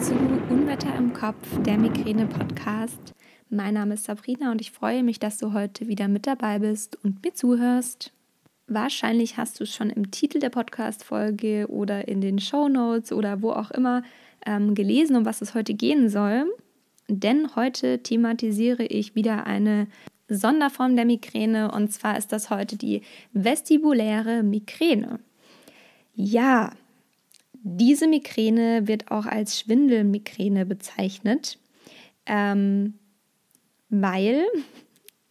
zu 0.00 0.14
Unwetter 0.50 0.94
im 0.98 1.14
Kopf, 1.14 1.36
der 1.62 1.78
Migräne-Podcast. 1.78 3.14
Mein 3.48 3.72
Name 3.72 3.94
ist 3.94 4.04
Sabrina 4.04 4.50
und 4.50 4.60
ich 4.60 4.70
freue 4.70 5.02
mich, 5.02 5.18
dass 5.18 5.38
du 5.38 5.54
heute 5.54 5.88
wieder 5.88 6.06
mit 6.06 6.26
dabei 6.26 6.58
bist 6.58 7.02
und 7.02 7.24
mir 7.24 7.32
zuhörst. 7.32 8.12
Wahrscheinlich 8.66 9.38
hast 9.38 9.58
du 9.58 9.64
es 9.64 9.74
schon 9.74 9.88
im 9.88 10.10
Titel 10.10 10.38
der 10.38 10.50
Podcast-Folge 10.50 11.68
oder 11.70 12.08
in 12.08 12.20
den 12.20 12.38
Show 12.38 12.68
Notes 12.68 13.10
oder 13.10 13.40
wo 13.40 13.52
auch 13.52 13.70
immer 13.70 14.02
ähm, 14.44 14.74
gelesen, 14.74 15.16
um 15.16 15.24
was 15.24 15.40
es 15.40 15.54
heute 15.54 15.72
gehen 15.72 16.10
soll. 16.10 16.44
Denn 17.08 17.56
heute 17.56 18.02
thematisiere 18.02 18.84
ich 18.84 19.14
wieder 19.14 19.46
eine 19.46 19.86
Sonderform 20.28 20.94
der 20.96 21.06
Migräne 21.06 21.70
und 21.70 21.90
zwar 21.90 22.18
ist 22.18 22.32
das 22.32 22.50
heute 22.50 22.76
die 22.76 23.00
vestibuläre 23.32 24.42
Migräne. 24.42 25.20
Ja, 26.14 26.72
diese 27.68 28.06
Migräne 28.06 28.86
wird 28.86 29.10
auch 29.10 29.26
als 29.26 29.58
Schwindelmigräne 29.58 30.64
bezeichnet, 30.64 31.58
ähm, 32.24 32.94
weil, 33.88 34.44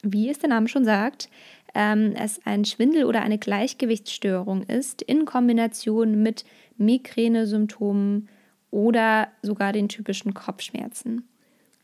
wie 0.03 0.29
es 0.29 0.39
der 0.39 0.49
Name 0.49 0.67
schon 0.67 0.83
sagt, 0.83 1.29
ähm, 1.73 2.13
es 2.17 2.45
ein 2.45 2.65
Schwindel 2.65 3.05
oder 3.05 3.21
eine 3.21 3.37
Gleichgewichtsstörung 3.37 4.63
ist 4.63 5.01
in 5.01 5.23
Kombination 5.23 6.21
mit 6.21 6.43
Migränesymptomen 6.75 8.27
oder 8.69 9.29
sogar 9.41 9.71
den 9.71 9.87
typischen 9.87 10.33
Kopfschmerzen. 10.33 11.25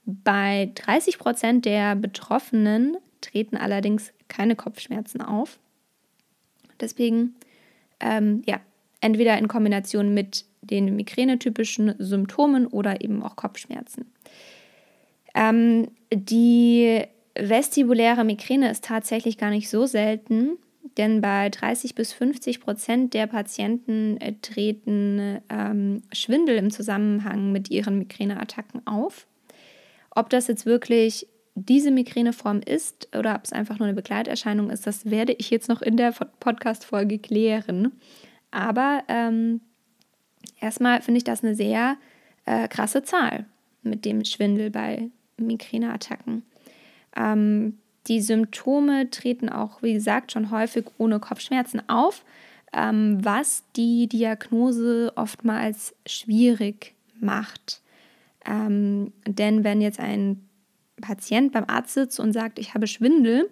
Bei 0.04 0.70
30 0.76 1.18
Prozent 1.18 1.64
der 1.64 1.96
Betroffenen 1.96 2.98
treten 3.22 3.56
allerdings 3.56 4.12
keine 4.28 4.58
Kopfschmerzen 4.58 5.22
auf. 5.22 5.60
Deswegen, 6.82 7.36
ähm, 8.02 8.42
ja, 8.46 8.60
entweder 9.00 9.38
in 9.38 9.48
Kombination 9.48 10.14
mit 10.14 10.46
den 10.62 10.96
migränetypischen 10.96 11.96
Symptomen 11.98 12.68
oder 12.68 13.02
eben 13.02 13.24
auch 13.24 13.36
Kopfschmerzen. 13.36 14.12
Ähm, 15.34 15.88
die 16.14 17.02
vestibuläre 17.36 18.24
Migräne 18.24 18.70
ist 18.70 18.84
tatsächlich 18.84 19.38
gar 19.38 19.50
nicht 19.50 19.70
so 19.70 19.86
selten, 19.86 20.58
denn 20.98 21.22
bei 21.22 21.50
30 21.50 21.96
bis 21.96 22.12
50 22.14 22.60
Prozent 22.60 23.14
der 23.14 23.28
Patienten 23.28 24.18
äh, 24.18 24.34
treten 24.42 25.40
ähm, 25.50 26.04
Schwindel 26.12 26.58
im 26.58 26.70
Zusammenhang 26.70 27.52
mit 27.52 27.70
ihren 27.72 27.98
Migräneattacken 27.98 28.86
auf. 28.86 29.28
Ob 30.10 30.30
das 30.30 30.48
jetzt 30.48 30.66
wirklich 30.66 31.28
diese 31.56 31.92
Migräneform 31.92 32.62
ist 32.66 33.10
oder 33.18 33.36
ob 33.36 33.44
es 33.46 33.54
einfach 33.54 33.80
nur 33.80 33.88
eine 33.88 33.96
Begleiterscheinung 33.96 34.70
ist, 34.70 34.88
das 34.88 35.10
werde 35.10 35.34
ich 35.34 35.50
jetzt 35.50 35.70
noch 35.70 35.82
in 35.82 35.98
der 35.98 36.12
Podcast-Folge 36.12 37.20
klären. 37.20 37.94
Aber 38.52 39.04
ähm, 39.08 39.62
erstmal 40.60 41.02
finde 41.02 41.20
ich 41.20 41.24
das 41.24 41.44
eine 41.44 41.56
sehr 41.56 41.98
äh, 42.46 42.68
krasse 42.68 43.04
Zahl 43.04 43.46
mit 43.84 44.06
dem 44.06 44.24
Schwindel 44.26 44.70
bei 44.70 45.10
Migräneattacken. 45.38 46.44
Ähm, 47.16 47.78
die 48.08 48.22
Symptome 48.22 49.10
treten 49.10 49.50
auch, 49.50 49.84
wie 49.84 49.94
gesagt, 49.94 50.32
schon 50.32 50.52
häufig 50.52 50.86
ohne 50.98 51.20
Kopfschmerzen 51.20 51.88
auf, 51.88 52.24
ähm, 52.74 53.24
was 53.24 53.64
die 53.76 54.08
Diagnose 54.08 55.12
oftmals 55.16 55.94
schwierig 56.06 56.96
macht. 57.20 57.82
Ähm, 58.46 59.14
denn 59.28 59.64
wenn 59.64 59.82
jetzt 59.82 60.00
ein 60.00 60.48
Patient 61.00 61.52
beim 61.52 61.66
Arzt 61.68 61.94
sitzt 61.94 62.20
und 62.20 62.34
sagt, 62.34 62.60
ich 62.60 62.74
habe 62.74 62.88
Schwindel, 62.88 63.50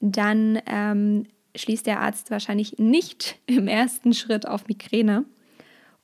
dann 0.00 0.60
ähm, 0.66 1.26
schließt 1.56 1.86
der 1.86 2.00
Arzt 2.00 2.30
wahrscheinlich 2.30 2.78
nicht 2.78 3.38
im 3.46 3.68
ersten 3.68 4.14
Schritt 4.14 4.46
auf 4.46 4.66
Migräne. 4.66 5.24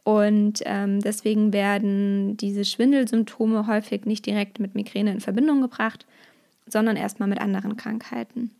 Und 0.02 0.62
ähm, 0.64 1.00
deswegen 1.00 1.52
werden 1.52 2.36
diese 2.36 2.64
Schwindelsymptome 2.64 3.66
häufig 3.66 4.06
nicht 4.06 4.26
direkt 4.26 4.58
mit 4.58 4.74
Migräne 4.74 5.12
in 5.12 5.20
Verbindung 5.20 5.60
gebracht, 5.60 6.06
sondern 6.66 6.96
erstmal 6.96 7.28
mit 7.28 7.40
anderen 7.40 7.76
Krankheiten. 7.76 8.50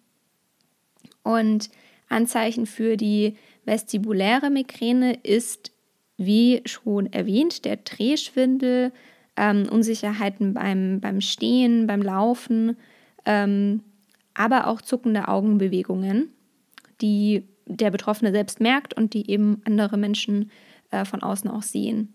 Und 1.23 1.71
Anzeichen 2.09 2.67
für 2.67 2.97
die 2.97 3.37
vestibuläre 3.65 4.51
Migräne 4.51 5.15
ist, 5.23 5.73
wie 6.17 6.63
schon 6.67 7.13
erwähnt, 7.13 7.65
der 7.65 7.77
Drehschwindel, 7.77 8.93
ähm, 9.37 9.69
Unsicherheiten 9.71 10.53
beim, 10.55 11.01
beim 11.01 11.21
Stehen, 11.21 11.87
beim 11.87 12.03
Laufen, 12.03 12.77
ähm, 13.25 13.83
aber 14.35 14.67
auch 14.67 14.83
zuckende 14.83 15.29
Augenbewegungen 15.29 16.31
die 17.01 17.45
der 17.67 17.91
Betroffene 17.91 18.33
selbst 18.33 18.61
merkt 18.61 18.95
und 18.95 19.15
die 19.15 19.31
eben 19.31 19.63
andere 19.65 19.97
Menschen 19.97 20.51
äh, 20.91 21.05
von 21.05 21.23
außen 21.23 21.51
auch 21.51 21.63
sehen. 21.63 22.15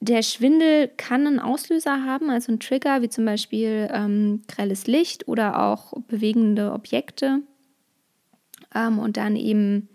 Der 0.00 0.22
Schwindel 0.22 0.88
kann 0.88 1.28
einen 1.28 1.38
Auslöser 1.38 2.04
haben, 2.04 2.28
also 2.28 2.50
einen 2.50 2.58
Trigger, 2.58 3.02
wie 3.02 3.08
zum 3.08 3.24
Beispiel 3.24 3.88
ähm, 3.92 4.42
grelles 4.48 4.88
Licht 4.88 5.28
oder 5.28 5.62
auch 5.62 5.92
bewegende 6.08 6.72
Objekte 6.72 7.42
ähm, 8.74 8.98
und 8.98 9.16
dann 9.16 9.36
eben 9.36 9.88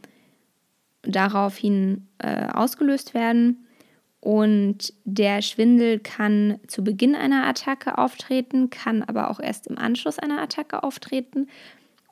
daraufhin 1.01 2.07
äh, 2.19 2.47
ausgelöst 2.47 3.13
werden. 3.13 3.65
Und 4.21 4.93
der 5.03 5.41
Schwindel 5.41 5.99
kann 5.99 6.59
zu 6.67 6.83
Beginn 6.83 7.13
einer 7.13 7.45
Attacke 7.45 7.97
auftreten, 7.97 8.69
kann 8.69 9.03
aber 9.03 9.29
auch 9.29 9.39
erst 9.39 9.67
im 9.67 9.77
Anschluss 9.77 10.19
einer 10.19 10.41
Attacke 10.41 10.83
auftreten 10.83 11.47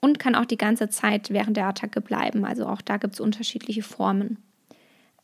und 0.02 0.20
kann 0.20 0.36
auch 0.36 0.46
die 0.46 0.58
ganze 0.58 0.90
Zeit 0.90 1.32
während 1.32 1.58
der 1.58 1.68
Attacke 1.68 2.02
bleiben. 2.02 2.46
Also 2.46 2.68
auch 2.68 2.82
da 2.82 2.97
gibt 2.97 3.14
es 3.14 3.20
unterschiedliche 3.20 3.84
Formen. 3.84 4.38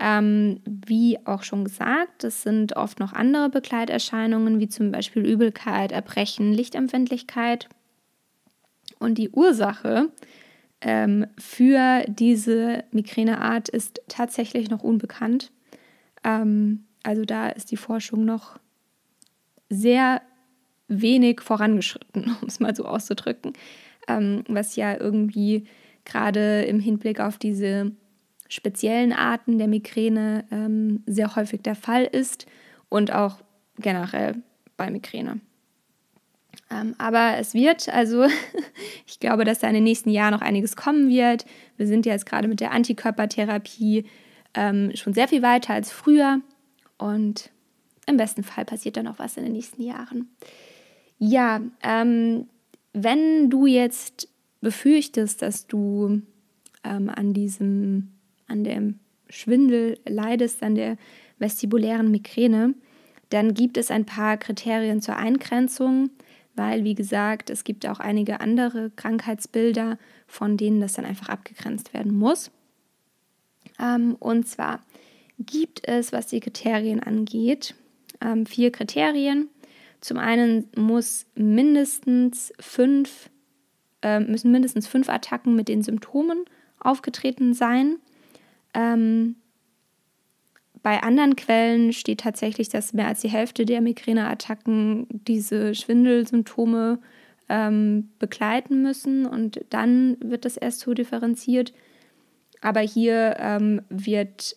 Ähm, 0.03 0.61
wie 0.65 1.19
auch 1.25 1.43
schon 1.43 1.65
gesagt, 1.65 2.23
es 2.23 2.41
sind 2.41 2.75
oft 2.75 2.99
noch 2.99 3.13
andere 3.13 3.49
Begleiterscheinungen, 3.49 4.59
wie 4.59 4.67
zum 4.67 4.91
Beispiel 4.91 5.23
Übelkeit, 5.25 5.91
Erbrechen, 5.91 6.53
Lichtempfindlichkeit. 6.53 7.69
Und 8.99 9.17
die 9.17 9.29
Ursache 9.29 10.09
ähm, 10.81 11.27
für 11.37 12.03
diese 12.07 12.83
Migräneart 12.91 13.69
ist 13.69 14.01
tatsächlich 14.07 14.69
noch 14.69 14.81
unbekannt. 14.81 15.51
Ähm, 16.23 16.85
also 17.03 17.23
da 17.25 17.49
ist 17.49 17.69
die 17.71 17.77
Forschung 17.77 18.25
noch 18.25 18.57
sehr 19.69 20.21
wenig 20.87 21.41
vorangeschritten, 21.41 22.35
um 22.41 22.47
es 22.47 22.59
mal 22.59 22.75
so 22.75 22.85
auszudrücken 22.85 23.53
ähm, 24.07 24.43
was 24.47 24.75
ja 24.75 24.99
irgendwie 24.99 25.65
gerade 26.05 26.63
im 26.63 26.79
Hinblick 26.79 27.19
auf 27.19 27.37
diese 27.37 27.91
speziellen 28.51 29.13
Arten 29.13 29.57
der 29.57 29.67
Migräne 29.67 30.45
ähm, 30.51 31.03
sehr 31.05 31.35
häufig 31.35 31.61
der 31.61 31.75
Fall 31.75 32.03
ist 32.03 32.45
und 32.89 33.13
auch 33.13 33.37
generell 33.79 34.35
bei 34.75 34.91
Migräne. 34.91 35.39
Ähm, 36.69 36.95
aber 36.97 37.37
es 37.37 37.53
wird, 37.53 37.87
also 37.89 38.25
ich 39.07 39.19
glaube, 39.19 39.45
dass 39.45 39.59
da 39.59 39.67
in 39.67 39.75
den 39.75 39.85
nächsten 39.85 40.09
Jahren 40.09 40.33
noch 40.33 40.41
einiges 40.41 40.75
kommen 40.75 41.09
wird. 41.09 41.45
Wir 41.77 41.87
sind 41.87 42.05
jetzt 42.05 42.25
gerade 42.25 42.49
mit 42.49 42.59
der 42.59 42.71
Antikörpertherapie 42.71 44.05
ähm, 44.53 44.91
schon 44.95 45.13
sehr 45.13 45.29
viel 45.29 45.41
weiter 45.41 45.73
als 45.73 45.91
früher 45.91 46.41
und 46.97 47.51
im 48.05 48.17
besten 48.17 48.43
Fall 48.43 48.65
passiert 48.65 48.97
da 48.97 49.03
noch 49.03 49.17
was 49.17 49.37
in 49.37 49.43
den 49.43 49.53
nächsten 49.53 49.81
Jahren. 49.81 50.29
Ja, 51.19 51.61
ähm, 51.83 52.49
wenn 52.91 53.49
du 53.49 53.65
jetzt 53.65 54.27
befürchtest, 54.59 55.41
dass 55.41 55.67
du 55.67 56.21
ähm, 56.83 57.09
an 57.09 57.33
diesem, 57.33 58.11
an 58.51 58.63
dem 58.63 58.99
Schwindel 59.29 59.97
leidest, 60.05 60.61
an 60.61 60.75
der 60.75 60.97
vestibulären 61.39 62.11
Migräne, 62.11 62.75
dann 63.29 63.53
gibt 63.53 63.77
es 63.77 63.89
ein 63.89 64.05
paar 64.05 64.37
Kriterien 64.37 65.01
zur 65.01 65.15
Eingrenzung, 65.15 66.09
weil, 66.55 66.83
wie 66.83 66.95
gesagt, 66.95 67.49
es 67.49 67.63
gibt 67.63 67.87
auch 67.87 67.99
einige 67.99 68.41
andere 68.41 68.91
Krankheitsbilder, 68.95 69.97
von 70.27 70.57
denen 70.57 70.81
das 70.81 70.93
dann 70.93 71.05
einfach 71.05 71.29
abgegrenzt 71.29 71.93
werden 71.93 72.13
muss. 72.13 72.51
Ähm, 73.79 74.15
und 74.19 74.47
zwar 74.47 74.81
gibt 75.39 75.87
es, 75.87 76.11
was 76.11 76.27
die 76.27 76.41
Kriterien 76.41 76.99
angeht, 76.99 77.73
ähm, 78.19 78.45
vier 78.45 78.71
Kriterien. 78.71 79.49
Zum 80.01 80.17
einen 80.17 80.67
muss 80.75 81.25
mindestens 81.35 82.51
fünf, 82.59 83.29
äh, 84.01 84.19
müssen 84.19 84.51
mindestens 84.51 84.87
fünf 84.87 85.09
Attacken 85.09 85.55
mit 85.55 85.67
den 85.67 85.83
Symptomen 85.83 86.43
aufgetreten 86.79 87.53
sein. 87.53 87.97
Ähm, 88.73 89.35
bei 90.83 91.03
anderen 91.03 91.35
Quellen 91.35 91.93
steht 91.93 92.21
tatsächlich, 92.21 92.69
dass 92.69 92.93
mehr 92.93 93.07
als 93.07 93.21
die 93.21 93.29
Hälfte 93.29 93.65
der 93.65 93.81
Migräneattacken 93.81 95.07
diese 95.09 95.75
Schwindelsymptome 95.75 96.99
ähm, 97.49 98.09
begleiten 98.17 98.81
müssen 98.81 99.25
und 99.25 99.63
dann 99.69 100.17
wird 100.21 100.45
das 100.45 100.57
erst 100.57 100.79
so 100.79 100.93
differenziert. 100.93 101.73
Aber 102.61 102.79
hier 102.79 103.35
ähm, 103.39 103.81
wird 103.89 104.55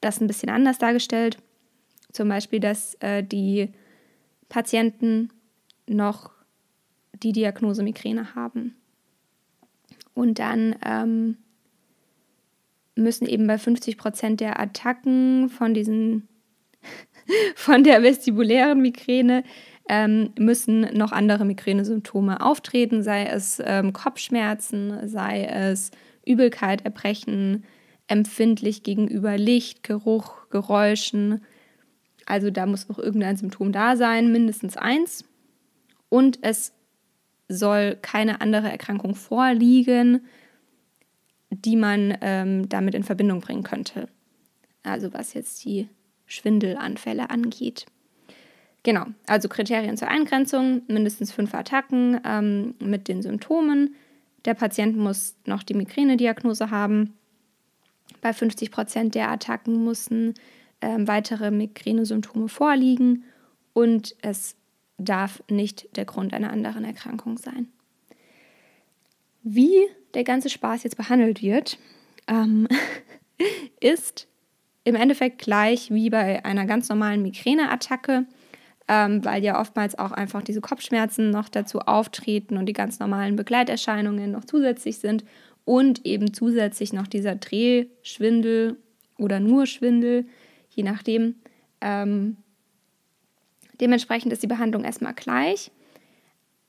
das 0.00 0.20
ein 0.20 0.26
bisschen 0.26 0.50
anders 0.50 0.78
dargestellt. 0.78 1.38
Zum 2.12 2.28
Beispiel, 2.28 2.60
dass 2.60 2.94
äh, 3.00 3.22
die 3.22 3.70
Patienten 4.48 5.30
noch 5.86 6.30
die 7.12 7.32
Diagnose 7.32 7.82
Migräne 7.82 8.34
haben. 8.34 8.76
Und 10.14 10.38
dann 10.38 10.76
ähm, 10.84 11.36
müssen 13.02 13.26
eben 13.26 13.46
bei 13.46 13.58
50 13.58 13.96
Prozent 13.96 14.40
der 14.40 14.60
Attacken 14.60 15.48
von 15.48 15.74
diesen 15.74 16.28
von 17.54 17.84
der 17.84 18.02
vestibulären 18.02 18.80
Migräne 18.80 19.44
ähm, 19.88 20.32
müssen 20.38 20.80
noch 20.96 21.12
andere 21.12 21.44
Migränesymptome 21.44 22.40
auftreten, 22.40 23.02
sei 23.02 23.24
es 23.24 23.60
ähm, 23.64 23.92
Kopfschmerzen, 23.92 25.08
sei 25.08 25.44
es 25.44 25.90
Übelkeit, 26.26 26.84
Erbrechen, 26.84 27.64
empfindlich 28.06 28.82
gegenüber 28.82 29.38
Licht, 29.38 29.82
Geruch, 29.82 30.48
Geräuschen. 30.50 31.42
Also 32.26 32.50
da 32.50 32.66
muss 32.66 32.88
auch 32.90 32.98
irgendein 32.98 33.36
Symptom 33.36 33.72
da 33.72 33.96
sein, 33.96 34.30
mindestens 34.30 34.76
eins. 34.76 35.24
Und 36.10 36.38
es 36.42 36.74
soll 37.48 37.96
keine 38.00 38.42
andere 38.42 38.70
Erkrankung 38.70 39.14
vorliegen, 39.14 40.26
die 41.50 41.76
man 41.76 42.16
ähm, 42.20 42.68
damit 42.68 42.94
in 42.94 43.04
Verbindung 43.04 43.40
bringen 43.40 43.62
könnte. 43.62 44.08
Also 44.82 45.12
was 45.12 45.34
jetzt 45.34 45.64
die 45.64 45.88
Schwindelanfälle 46.26 47.30
angeht. 47.30 47.86
Genau, 48.82 49.06
also 49.26 49.48
Kriterien 49.48 49.96
zur 49.96 50.08
Eingrenzung, 50.08 50.82
mindestens 50.86 51.32
fünf 51.32 51.54
Attacken 51.54 52.20
ähm, 52.24 52.74
mit 52.80 53.08
den 53.08 53.22
Symptomen. 53.22 53.94
Der 54.44 54.54
Patient 54.54 54.96
muss 54.96 55.36
noch 55.46 55.62
die 55.62 55.74
Migränediagnose 55.74 56.70
haben. 56.70 57.14
Bei 58.20 58.32
50 58.32 58.70
Prozent 58.70 59.14
der 59.14 59.30
Attacken 59.30 59.84
müssen 59.84 60.34
ähm, 60.80 61.08
weitere 61.08 61.50
Migränesymptome 61.50 62.48
vorliegen 62.48 63.24
und 63.72 64.14
es 64.22 64.56
darf 64.96 65.42
nicht 65.48 65.96
der 65.96 66.04
Grund 66.04 66.32
einer 66.32 66.50
anderen 66.50 66.84
Erkrankung 66.84 67.38
sein. 67.38 67.68
Wie 69.50 69.86
der 70.14 70.24
ganze 70.24 70.50
Spaß 70.50 70.82
jetzt 70.82 70.96
behandelt 70.96 71.42
wird, 71.42 71.78
ähm, 72.26 72.68
ist 73.80 74.26
im 74.84 74.94
Endeffekt 74.94 75.38
gleich 75.38 75.90
wie 75.90 76.10
bei 76.10 76.44
einer 76.44 76.66
ganz 76.66 76.88
normalen 76.88 77.22
Migräneattacke 77.22 78.26
ähm, 78.88 79.22
weil 79.24 79.44
ja 79.44 79.60
oftmals 79.60 79.98
auch 79.98 80.12
einfach 80.12 80.42
diese 80.42 80.62
Kopfschmerzen 80.62 81.30
noch 81.30 81.50
dazu 81.50 81.80
auftreten 81.80 82.56
und 82.56 82.66
die 82.66 82.72
ganz 82.72 82.98
normalen 82.98 83.36
Begleiterscheinungen 83.36 84.32
noch 84.32 84.46
zusätzlich 84.46 84.98
sind 84.98 85.24
und 85.66 86.06
eben 86.06 86.32
zusätzlich 86.32 86.94
noch 86.94 87.06
dieser 87.06 87.34
Drehschwindel 87.34 88.76
oder 89.18 89.40
nur 89.40 89.66
Schwindel, 89.66 90.26
je 90.70 90.82
nachdem. 90.82 91.34
Ähm, 91.82 92.38
dementsprechend 93.78 94.32
ist 94.32 94.42
die 94.42 94.48
Behandlung 94.48 94.84
erstmal 94.84 95.14
gleich. 95.14 95.70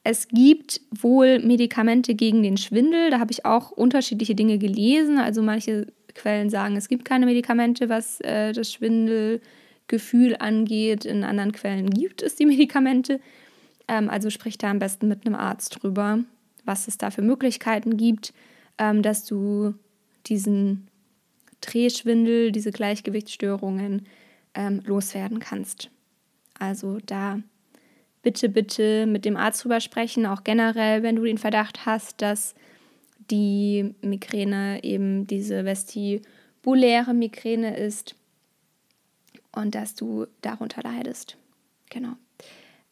Es 0.09 0.27
gibt 0.27 0.81
wohl 0.89 1.37
Medikamente 1.37 2.15
gegen 2.15 2.41
den 2.41 2.57
Schwindel. 2.57 3.11
Da 3.11 3.19
habe 3.19 3.31
ich 3.31 3.45
auch 3.45 3.69
unterschiedliche 3.69 4.33
Dinge 4.33 4.57
gelesen. 4.57 5.19
Also 5.19 5.43
manche 5.43 5.85
Quellen 6.15 6.49
sagen, 6.49 6.75
es 6.75 6.87
gibt 6.87 7.05
keine 7.05 7.27
Medikamente, 7.27 7.89
was 7.89 8.19
äh, 8.21 8.51
das 8.51 8.73
Schwindel 8.73 9.39
Gefühl 9.87 10.35
angeht. 10.39 11.05
In 11.05 11.23
anderen 11.23 11.51
Quellen 11.51 11.91
gibt 11.91 12.23
es 12.23 12.35
die 12.35 12.47
Medikamente. 12.47 13.19
Ähm, 13.87 14.09
also 14.09 14.31
sprich 14.31 14.57
da 14.57 14.71
am 14.71 14.79
besten 14.79 15.07
mit 15.07 15.27
einem 15.27 15.35
Arzt 15.35 15.77
drüber, 15.79 16.23
was 16.65 16.87
es 16.87 16.97
da 16.97 17.11
für 17.11 17.21
Möglichkeiten 17.21 17.95
gibt, 17.95 18.33
ähm, 18.79 19.03
dass 19.03 19.25
du 19.25 19.75
diesen 20.25 20.87
Drehschwindel, 21.61 22.51
diese 22.51 22.71
Gleichgewichtsstörungen 22.71 24.07
ähm, 24.55 24.81
loswerden 24.87 25.39
kannst. 25.39 25.91
Also 26.57 26.97
da 27.05 27.41
bitte, 28.21 28.49
bitte 28.49 29.05
mit 29.05 29.25
dem 29.25 29.37
Arzt 29.37 29.63
drüber 29.63 29.79
sprechen, 29.79 30.25
auch 30.25 30.43
generell, 30.43 31.03
wenn 31.03 31.15
du 31.15 31.23
den 31.23 31.37
Verdacht 31.37 31.85
hast, 31.85 32.21
dass 32.21 32.55
die 33.29 33.93
Migräne 34.01 34.83
eben 34.83 35.27
diese 35.27 35.65
vestibuläre 35.65 37.13
Migräne 37.13 37.77
ist 37.77 38.15
und 39.51 39.75
dass 39.75 39.95
du 39.95 40.25
darunter 40.41 40.81
leidest. 40.83 41.37
Genau. 41.89 42.13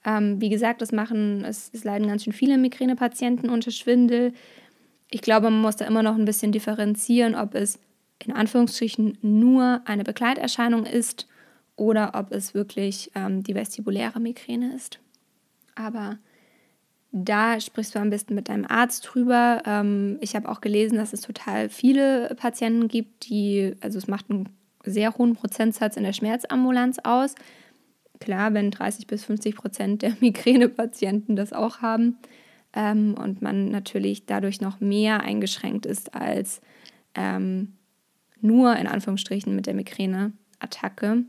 Ähm, 0.05 0.39
wie 0.39 0.49
gesagt, 0.49 0.81
das 0.81 0.91
machen, 0.91 1.43
es, 1.43 1.69
es 1.73 1.83
leiden 1.83 2.07
ganz 2.07 2.23
schön 2.23 2.33
viele 2.33 2.57
Migränepatienten 2.57 3.49
unter 3.49 3.71
Schwindel. 3.71 4.33
Ich 5.09 5.21
glaube, 5.21 5.49
man 5.49 5.61
muss 5.61 5.75
da 5.75 5.85
immer 5.85 6.03
noch 6.03 6.15
ein 6.15 6.25
bisschen 6.25 6.51
differenzieren, 6.51 7.35
ob 7.35 7.55
es 7.55 7.79
in 8.23 8.33
Anführungsstrichen 8.33 9.17
nur 9.21 9.81
eine 9.85 10.03
Begleiterscheinung 10.03 10.85
ist 10.85 11.27
oder 11.75 12.11
ob 12.15 12.31
es 12.31 12.53
wirklich 12.53 13.11
ähm, 13.15 13.43
die 13.43 13.53
vestibuläre 13.53 14.19
Migräne 14.19 14.73
ist. 14.75 14.99
Aber 15.77 16.17
da 17.11 17.59
sprichst 17.59 17.95
du 17.95 17.99
am 17.99 18.09
besten 18.09 18.35
mit 18.35 18.49
deinem 18.49 18.65
Arzt 18.65 19.09
drüber. 19.11 19.61
Ähm, 19.65 20.17
ich 20.21 20.35
habe 20.35 20.49
auch 20.49 20.61
gelesen, 20.61 20.97
dass 20.97 21.13
es 21.13 21.21
total 21.21 21.69
viele 21.69 22.35
Patienten 22.35 22.87
gibt, 22.87 23.29
die, 23.29 23.75
also 23.81 23.97
es 23.97 24.07
macht 24.07 24.29
einen 24.29 24.49
sehr 24.83 25.17
hohen 25.17 25.35
Prozentsatz 25.35 25.97
in 25.97 26.03
der 26.03 26.13
Schmerzambulanz 26.13 26.99
aus. 27.03 27.35
Klar, 28.19 28.53
wenn 28.53 28.71
30 28.71 29.07
bis 29.07 29.25
50 29.25 29.55
Prozent 29.55 30.01
der 30.01 30.15
Migränepatienten 30.19 31.35
das 31.35 31.53
auch 31.53 31.81
haben 31.81 32.17
ähm, 32.73 33.15
und 33.15 33.41
man 33.41 33.69
natürlich 33.69 34.25
dadurch 34.25 34.61
noch 34.61 34.79
mehr 34.79 35.21
eingeschränkt 35.21 35.85
ist 35.85 36.13
als 36.15 36.61
ähm, 37.15 37.73
nur 38.41 38.75
in 38.75 38.87
Anführungsstrichen 38.87 39.55
mit 39.55 39.65
der 39.65 39.73
Migräneattacke. 39.73 41.23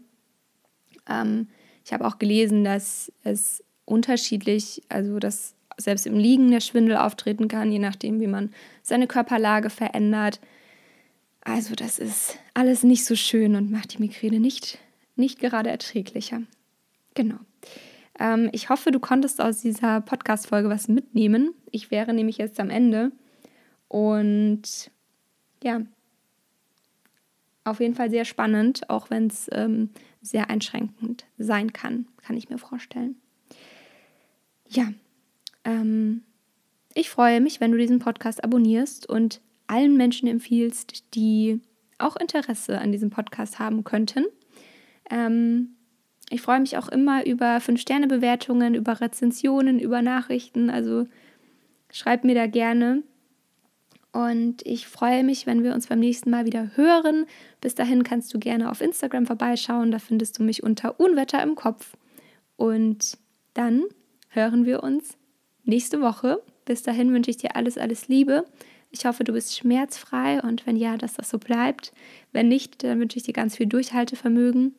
Ähm, 1.08 1.48
ich 1.84 1.92
habe 1.92 2.06
auch 2.06 2.18
gelesen, 2.18 2.64
dass 2.64 3.10
es 3.24 3.64
unterschiedlich, 3.88 4.82
also 4.88 5.18
dass 5.18 5.54
selbst 5.76 6.06
im 6.06 6.18
Liegen 6.18 6.50
der 6.50 6.60
Schwindel 6.60 6.96
auftreten 6.96 7.48
kann, 7.48 7.72
je 7.72 7.78
nachdem, 7.78 8.20
wie 8.20 8.26
man 8.26 8.52
seine 8.82 9.06
Körperlage 9.06 9.70
verändert. 9.70 10.40
Also 11.40 11.74
das 11.74 11.98
ist 11.98 12.38
alles 12.52 12.82
nicht 12.82 13.04
so 13.04 13.14
schön 13.14 13.54
und 13.54 13.70
macht 13.70 13.94
die 13.94 14.02
Migräne 14.02 14.40
nicht, 14.40 14.78
nicht 15.16 15.38
gerade 15.38 15.70
erträglicher. 15.70 16.42
Genau. 17.14 17.38
Ähm, 18.18 18.50
ich 18.52 18.68
hoffe, 18.68 18.90
du 18.90 18.98
konntest 18.98 19.40
aus 19.40 19.60
dieser 19.60 20.00
Podcast-Folge 20.00 20.68
was 20.68 20.88
mitnehmen. 20.88 21.54
Ich 21.70 21.90
wäre 21.90 22.12
nämlich 22.12 22.38
jetzt 22.38 22.58
am 22.58 22.70
Ende. 22.70 23.12
Und 23.86 24.90
ja, 25.62 25.80
auf 27.64 27.80
jeden 27.80 27.94
Fall 27.94 28.10
sehr 28.10 28.24
spannend, 28.24 28.90
auch 28.90 29.10
wenn 29.10 29.28
es 29.28 29.48
ähm, 29.52 29.90
sehr 30.20 30.50
einschränkend 30.50 31.24
sein 31.38 31.72
kann, 31.72 32.06
kann 32.18 32.36
ich 32.36 32.48
mir 32.48 32.58
vorstellen. 32.58 33.16
Ja, 34.68 34.92
ähm, 35.64 36.22
ich 36.94 37.10
freue 37.10 37.40
mich, 37.40 37.60
wenn 37.60 37.72
du 37.72 37.78
diesen 37.78 37.98
Podcast 37.98 38.42
abonnierst 38.44 39.08
und 39.08 39.40
allen 39.66 39.96
Menschen 39.96 40.28
empfiehlst, 40.28 41.14
die 41.14 41.60
auch 41.98 42.16
Interesse 42.16 42.80
an 42.80 42.92
diesem 42.92 43.10
Podcast 43.10 43.58
haben 43.58 43.84
könnten. 43.84 44.24
Ähm, 45.10 45.76
ich 46.30 46.42
freue 46.42 46.60
mich 46.60 46.76
auch 46.76 46.88
immer 46.88 47.26
über 47.26 47.56
5-Sterne-Bewertungen, 47.58 48.74
über 48.74 49.00
Rezensionen, 49.00 49.78
über 49.78 50.02
Nachrichten. 50.02 50.70
Also 50.70 51.06
schreib 51.90 52.24
mir 52.24 52.34
da 52.34 52.46
gerne. 52.46 53.02
Und 54.12 54.66
ich 54.66 54.86
freue 54.88 55.22
mich, 55.22 55.46
wenn 55.46 55.62
wir 55.62 55.74
uns 55.74 55.86
beim 55.86 56.00
nächsten 56.00 56.30
Mal 56.30 56.44
wieder 56.44 56.76
hören. 56.76 57.26
Bis 57.60 57.74
dahin 57.74 58.02
kannst 58.02 58.32
du 58.34 58.38
gerne 58.38 58.70
auf 58.70 58.80
Instagram 58.80 59.26
vorbeischauen. 59.26 59.90
Da 59.90 59.98
findest 59.98 60.38
du 60.38 60.42
mich 60.42 60.62
unter 60.62 61.00
Unwetter 61.00 61.42
im 61.42 61.54
Kopf. 61.54 61.96
Und 62.56 63.18
dann 63.54 63.84
hören 64.28 64.66
wir 64.66 64.82
uns 64.82 65.16
nächste 65.64 66.00
Woche. 66.00 66.42
Bis 66.64 66.82
dahin 66.82 67.12
wünsche 67.12 67.30
ich 67.30 67.36
dir 67.36 67.56
alles, 67.56 67.78
alles 67.78 68.08
Liebe. 68.08 68.44
Ich 68.90 69.04
hoffe, 69.04 69.24
du 69.24 69.32
bist 69.32 69.56
schmerzfrei 69.56 70.40
und 70.42 70.66
wenn 70.66 70.76
ja, 70.76 70.96
dass 70.96 71.14
das 71.14 71.30
so 71.30 71.38
bleibt. 71.38 71.92
Wenn 72.32 72.48
nicht, 72.48 72.82
dann 72.82 73.00
wünsche 73.00 73.18
ich 73.18 73.24
dir 73.24 73.34
ganz 73.34 73.56
viel 73.56 73.66
Durchhaltevermögen. 73.66 74.74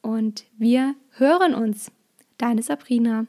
Und 0.00 0.44
wir 0.56 0.94
hören 1.10 1.54
uns. 1.54 1.92
Deine 2.38 2.62
Sabrina. 2.62 3.26